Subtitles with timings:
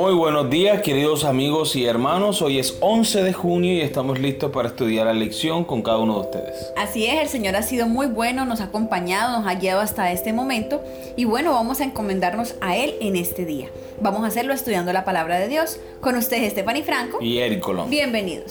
[0.00, 4.50] Muy buenos días queridos amigos y hermanos, hoy es 11 de junio y estamos listos
[4.50, 6.72] para estudiar la lección con cada uno de ustedes.
[6.78, 10.10] Así es, el Señor ha sido muy bueno, nos ha acompañado, nos ha guiado hasta
[10.10, 10.82] este momento
[11.18, 13.68] y bueno, vamos a encomendarnos a Él en este día.
[14.00, 17.90] Vamos a hacerlo estudiando la palabra de Dios con ustedes Stephanie Franco y Eric Colón.
[17.90, 18.50] Bienvenidos.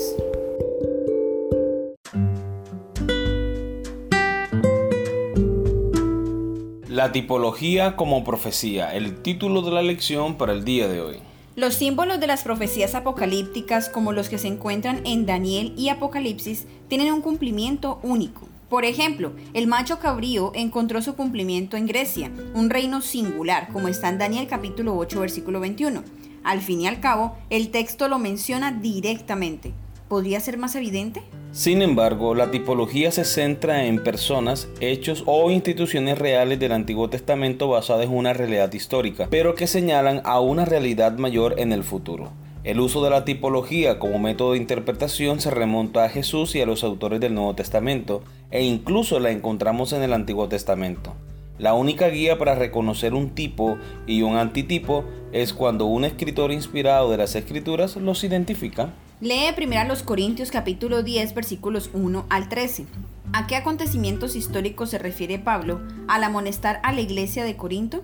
[6.88, 11.18] La tipología como profecía, el título de la lección para el día de hoy.
[11.56, 16.66] Los símbolos de las profecías apocalípticas, como los que se encuentran en Daniel y Apocalipsis,
[16.88, 18.48] tienen un cumplimiento único.
[18.70, 24.10] Por ejemplo, el macho cabrío encontró su cumplimiento en Grecia, un reino singular, como está
[24.10, 26.04] en Daniel capítulo 8, versículo 21.
[26.44, 29.74] Al fin y al cabo, el texto lo menciona directamente.
[30.08, 31.24] ¿Podría ser más evidente?
[31.52, 37.68] Sin embargo, la tipología se centra en personas, hechos o instituciones reales del Antiguo Testamento
[37.68, 42.32] basadas en una realidad histórica, pero que señalan a una realidad mayor en el futuro.
[42.64, 46.68] El uso de la tipología como método de interpretación se remonta a Jesús y a
[46.68, 51.16] los autores del Nuevo Testamento, e incluso la encontramos en el Antiguo Testamento.
[51.60, 57.12] La única guía para reconocer un tipo y un antitipo es cuando un escritor inspirado
[57.12, 58.94] de las escrituras los identifica.
[59.20, 62.86] Lee primero a los Corintios capítulo 10 versículos 1 al 13.
[63.34, 68.04] ¿A qué acontecimientos históricos se refiere Pablo al amonestar a la iglesia de Corinto?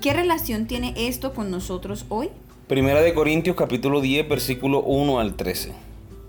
[0.00, 2.30] ¿Qué relación tiene esto con nosotros hoy?
[2.68, 5.72] Primera de Corintios capítulo 10 versículo 1 al 13.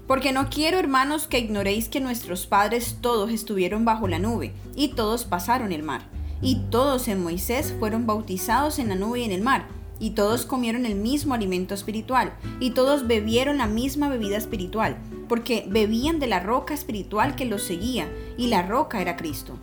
[0.08, 4.90] Porque no quiero, hermanos, que ignoréis que nuestros padres todos estuvieron bajo la nube, y
[4.90, 6.02] todos pasaron el mar,
[6.42, 9.68] y todos en Moisés fueron bautizados en la nube y en el mar,
[10.00, 15.66] y todos comieron el mismo alimento espiritual, y todos bebieron la misma bebida espiritual, porque
[15.70, 19.58] bebían de la roca espiritual que los seguía, y la roca era Cristo.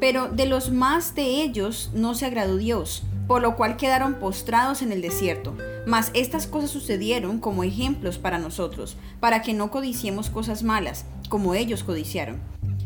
[0.00, 4.82] Pero de los más de ellos no se agradó Dios, por lo cual quedaron postrados
[4.82, 5.56] en el desierto.
[5.86, 11.54] Mas estas cosas sucedieron como ejemplos para nosotros, para que no codiciemos cosas malas, como
[11.54, 12.40] ellos codiciaron.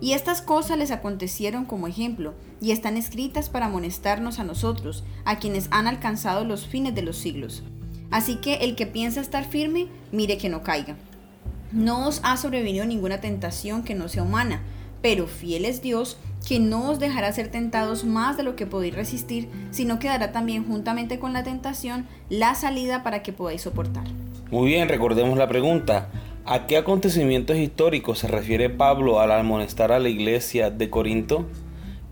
[0.00, 5.38] Y estas cosas les acontecieron como ejemplo, y están escritas para amonestarnos a nosotros, a
[5.38, 7.62] quienes han alcanzado los fines de los siglos.
[8.10, 10.96] Así que el que piensa estar firme, mire que no caiga.
[11.72, 14.62] No os ha sobrevenido ninguna tentación que no sea humana,
[15.02, 18.94] pero fiel es Dios, que no os dejará ser tentados más de lo que podéis
[18.94, 24.04] resistir, sino que dará también juntamente con la tentación la salida para que podáis soportar.
[24.50, 26.08] Muy bien, recordemos la pregunta.
[26.48, 31.44] ¿A qué acontecimientos históricos se refiere Pablo al amonestar a la iglesia de Corinto?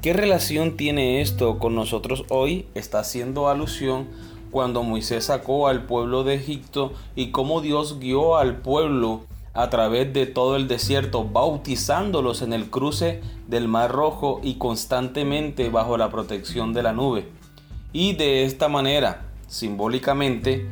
[0.03, 2.67] ¿Qué relación tiene esto con nosotros hoy?
[2.75, 4.09] Está haciendo alusión
[4.50, 9.21] cuando Moisés sacó al pueblo de Egipto y cómo Dios guió al pueblo
[9.53, 15.69] a través de todo el desierto, bautizándolos en el cruce del Mar Rojo y constantemente
[15.69, 17.28] bajo la protección de la nube.
[17.93, 20.66] Y de esta manera, simbólicamente,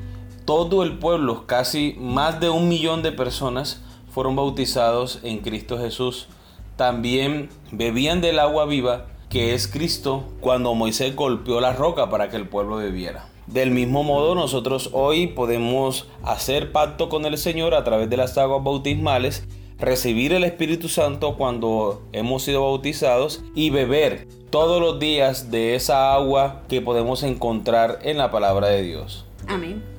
[0.44, 6.28] todo el pueblo, casi más de un millón de personas, fueron bautizados en Cristo Jesús.
[6.76, 12.36] También bebían del agua viva, que es Cristo, cuando Moisés golpeó la roca para que
[12.36, 13.26] el pueblo bebiera.
[13.46, 18.38] Del mismo modo, nosotros hoy podemos hacer pacto con el Señor a través de las
[18.38, 19.44] aguas bautismales,
[19.78, 26.14] recibir el Espíritu Santo cuando hemos sido bautizados y beber todos los días de esa
[26.14, 29.24] agua que podemos encontrar en la palabra de Dios.
[29.48, 29.91] Amén.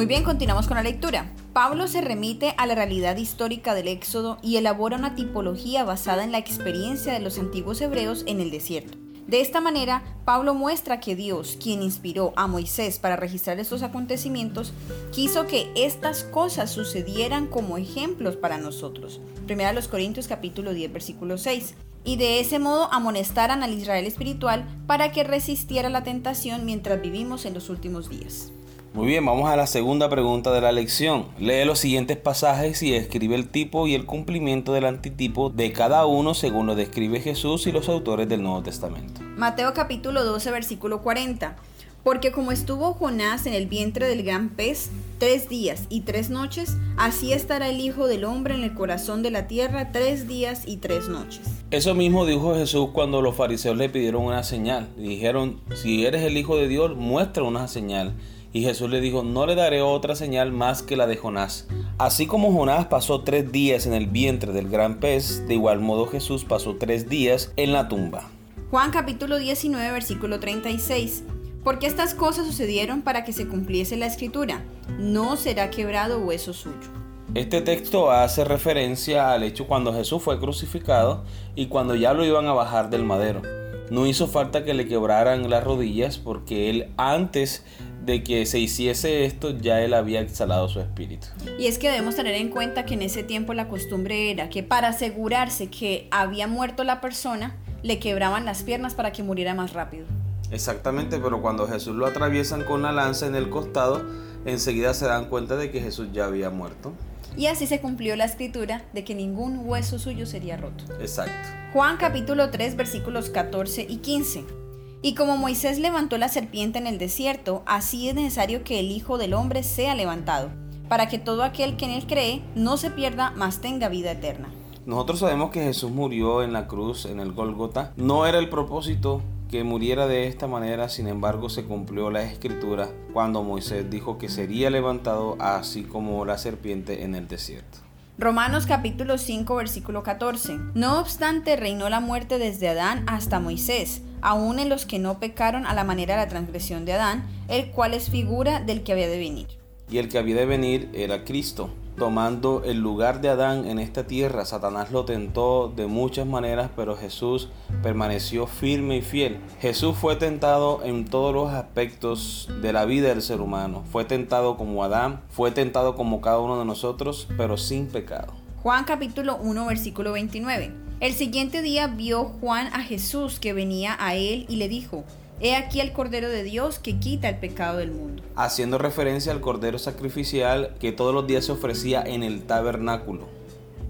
[0.00, 1.30] Muy bien, continuamos con la lectura.
[1.52, 6.32] Pablo se remite a la realidad histórica del Éxodo y elabora una tipología basada en
[6.32, 8.96] la experiencia de los antiguos hebreos en el desierto.
[9.26, 14.72] De esta manera, Pablo muestra que Dios, quien inspiró a Moisés para registrar estos acontecimientos,
[15.12, 19.20] quiso que estas cosas sucedieran como ejemplos para nosotros.
[19.44, 21.74] Primera los Corintios capítulo 10 versículo 6.
[22.04, 27.44] Y de ese modo amonestaran al Israel espiritual para que resistiera la tentación mientras vivimos
[27.44, 28.50] en los últimos días.
[28.92, 31.26] Muy bien, vamos a la segunda pregunta de la lección.
[31.38, 36.06] Lee los siguientes pasajes y escribe el tipo y el cumplimiento del antitipo de cada
[36.06, 39.20] uno según lo describe Jesús y los autores del Nuevo Testamento.
[39.36, 41.54] Mateo capítulo 12 versículo 40.
[42.02, 46.76] Porque como estuvo Jonás en el vientre del gran pez tres días y tres noches,
[46.96, 50.78] así estará el Hijo del Hombre en el corazón de la tierra tres días y
[50.78, 51.42] tres noches.
[51.70, 54.88] Eso mismo dijo Jesús cuando los fariseos le pidieron una señal.
[54.96, 58.14] Le dijeron, si eres el Hijo de Dios, muestra una señal
[58.52, 61.68] Y Jesús le dijo, no le daré otra señal más que la de Jonás.
[61.98, 66.06] Así como Jonás pasó tres días en el vientre del gran pez, de igual modo
[66.06, 68.28] Jesús pasó tres días en la tumba.
[68.70, 71.24] Juan capítulo 19 versículo 36.
[71.62, 74.64] Porque estas cosas sucedieron para que se cumpliese la escritura.
[74.98, 76.88] No será quebrado hueso suyo.
[77.34, 81.22] Este texto hace referencia al hecho cuando Jesús fue crucificado
[81.54, 83.42] y cuando ya lo iban a bajar del madero.
[83.90, 87.64] No hizo falta que le quebraran las rodillas porque él antes
[88.04, 91.26] de que se hiciese esto ya él había exhalado su espíritu.
[91.58, 94.62] Y es que debemos tener en cuenta que en ese tiempo la costumbre era que
[94.62, 99.72] para asegurarse que había muerto la persona, le quebraban las piernas para que muriera más
[99.72, 100.06] rápido.
[100.50, 104.04] Exactamente, pero cuando Jesús lo atraviesan con la lanza en el costado,
[104.44, 106.92] enseguida se dan cuenta de que Jesús ya había muerto.
[107.36, 110.84] Y así se cumplió la escritura de que ningún hueso suyo sería roto.
[111.00, 111.48] Exacto.
[111.72, 114.59] Juan capítulo 3 versículos 14 y 15.
[115.02, 119.16] Y como Moisés levantó la serpiente en el desierto, así es necesario que el Hijo
[119.16, 120.50] del Hombre sea levantado,
[120.90, 124.50] para que todo aquel que en él cree no se pierda, mas tenga vida eterna.
[124.84, 127.92] Nosotros sabemos que Jesús murió en la cruz, en el Gólgota.
[127.96, 132.90] No era el propósito que muriera de esta manera, sin embargo se cumplió la escritura
[133.14, 137.78] cuando Moisés dijo que sería levantado así como la serpiente en el desierto.
[138.18, 140.58] Romanos capítulo 5 versículo 14.
[140.74, 145.66] No obstante reinó la muerte desde Adán hasta Moisés, aun en los que no pecaron
[145.66, 149.08] a la manera de la transgresión de Adán, el cual es figura del que había
[149.08, 149.46] de venir.
[149.90, 151.70] Y el que había de venir era Cristo
[152.00, 154.46] tomando el lugar de Adán en esta tierra.
[154.46, 157.50] Satanás lo tentó de muchas maneras, pero Jesús
[157.82, 159.38] permaneció firme y fiel.
[159.60, 163.84] Jesús fue tentado en todos los aspectos de la vida del ser humano.
[163.92, 168.32] Fue tentado como Adán, fue tentado como cada uno de nosotros, pero sin pecado.
[168.62, 170.89] Juan capítulo 1 versículo 29.
[171.00, 175.04] El siguiente día vio Juan a Jesús que venía a él y le dijo,
[175.40, 178.22] He aquí el Cordero de Dios que quita el pecado del mundo.
[178.36, 183.30] Haciendo referencia al Cordero sacrificial que todos los días se ofrecía en el tabernáculo.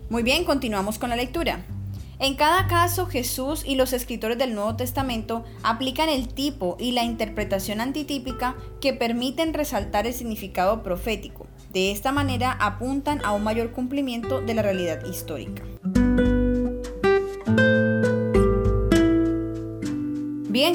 [0.08, 1.66] Muy bien, continuamos con la lectura.
[2.20, 7.02] En cada caso, Jesús y los escritores del Nuevo Testamento aplican el tipo y la
[7.02, 11.48] interpretación antitípica que permiten resaltar el significado profético.
[11.72, 15.64] De esta manera apuntan a un mayor cumplimiento de la realidad histórica.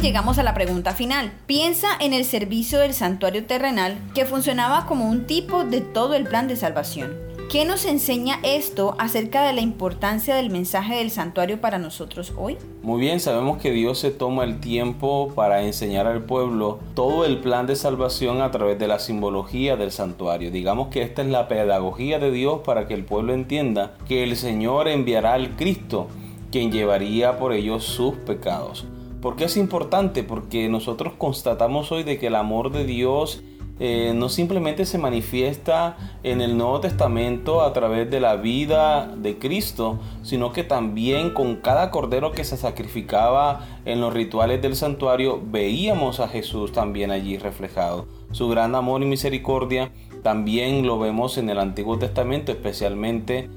[0.01, 1.31] Llegamos a la pregunta final.
[1.47, 6.25] Piensa en el servicio del santuario terrenal que funcionaba como un tipo de todo el
[6.25, 7.13] plan de salvación.
[7.51, 12.57] ¿Qué nos enseña esto acerca de la importancia del mensaje del santuario para nosotros hoy?
[12.83, 17.39] Muy bien, sabemos que Dios se toma el tiempo para enseñar al pueblo todo el
[17.39, 20.51] plan de salvación a través de la simbología del santuario.
[20.51, 24.37] Digamos que esta es la pedagogía de Dios para que el pueblo entienda que el
[24.37, 26.07] Señor enviará al Cristo,
[26.51, 28.85] quien llevaría por ellos sus pecados.
[29.25, 30.21] ¿Por qué es importante?
[30.21, 33.41] Porque nosotros constatamos hoy de que el amor de Dios
[33.79, 39.39] eh, no simplemente se manifiesta en el Nuevo Testamento a través de la vida de
[39.39, 45.41] Cristo, sino que también con cada cordero que se sacrificaba en los rituales del santuario
[45.43, 48.05] veíamos a Jesús también allí reflejado.
[48.29, 49.91] Su gran amor y misericordia
[50.21, 53.49] también lo vemos en el Antiguo Testamento, especialmente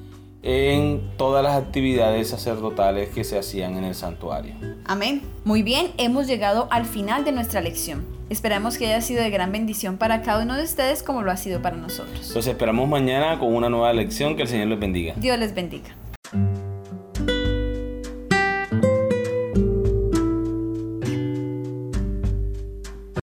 [0.42, 4.54] en todas las actividades sacerdotales que se hacían en el santuario.
[4.84, 5.22] Amén.
[5.44, 8.06] Muy bien, hemos llegado al final de nuestra lección.
[8.30, 11.36] Esperamos que haya sido de gran bendición para cada uno de ustedes como lo ha
[11.36, 12.34] sido para nosotros.
[12.34, 14.36] Los esperamos mañana con una nueva lección.
[14.36, 15.14] Que el Señor les bendiga.
[15.16, 15.88] Dios les bendiga.